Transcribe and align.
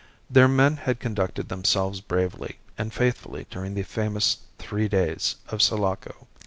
Their 0.31 0.47
men 0.47 0.77
had 0.77 0.99
conducted 0.99 1.47
themselves 1.49 2.01
bravely 2.01 2.57
and 2.75 2.91
faithfully 2.91 3.45
during 3.51 3.75
the 3.75 3.83
famous 3.83 4.37
"three 4.57 4.87
days" 4.87 5.35
of 5.49 5.61
Sulaco. 5.61 6.25